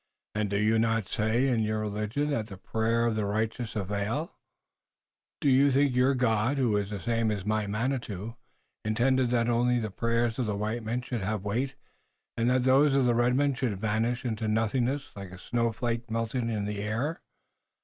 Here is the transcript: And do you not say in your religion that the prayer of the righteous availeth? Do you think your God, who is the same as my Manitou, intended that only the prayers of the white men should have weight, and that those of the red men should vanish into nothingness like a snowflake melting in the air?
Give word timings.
And 0.33 0.49
do 0.49 0.57
you 0.57 0.79
not 0.79 1.05
say 1.05 1.47
in 1.47 1.59
your 1.59 1.81
religion 1.81 2.31
that 2.31 2.47
the 2.47 2.57
prayer 2.57 3.05
of 3.05 3.15
the 3.15 3.23
righteous 3.27 3.75
availeth? 3.75 4.31
Do 5.41 5.47
you 5.47 5.69
think 5.69 5.95
your 5.95 6.15
God, 6.15 6.57
who 6.57 6.75
is 6.75 6.89
the 6.89 6.99
same 6.99 7.29
as 7.29 7.45
my 7.45 7.67
Manitou, 7.67 8.33
intended 8.83 9.29
that 9.29 9.47
only 9.47 9.77
the 9.77 9.91
prayers 9.91 10.39
of 10.39 10.47
the 10.47 10.55
white 10.57 10.81
men 10.81 11.03
should 11.03 11.21
have 11.21 11.43
weight, 11.45 11.75
and 12.35 12.49
that 12.49 12.63
those 12.63 12.95
of 12.95 13.05
the 13.05 13.13
red 13.13 13.35
men 13.35 13.53
should 13.53 13.77
vanish 13.79 14.25
into 14.25 14.47
nothingness 14.47 15.15
like 15.15 15.29
a 15.33 15.37
snowflake 15.37 16.09
melting 16.09 16.49
in 16.49 16.65
the 16.65 16.79
air? 16.81 17.21